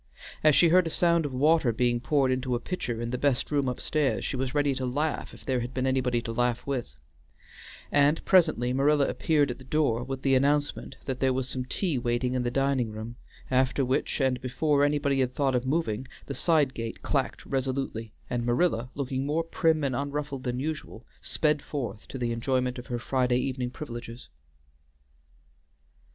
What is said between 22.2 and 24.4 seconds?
enjoyment of her Friday evening privileges.